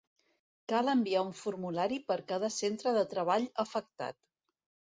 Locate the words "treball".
3.15-3.49